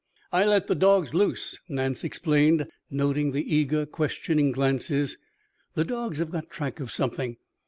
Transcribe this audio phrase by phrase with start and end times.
[0.31, 5.19] "I let the dogs loose," Nance explained, noting the eager, questioning glances.
[5.75, 7.37] "The dogs have got track of something.